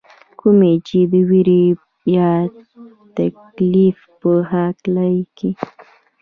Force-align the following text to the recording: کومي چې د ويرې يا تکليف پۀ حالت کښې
کومي 0.39 0.73
چې 0.87 0.99
د 1.11 1.13
ويرې 1.29 1.63
يا 2.15 2.29
تکليف 3.17 3.97
پۀ 4.19 4.31
حالت 4.49 4.77
کښې 5.37 5.49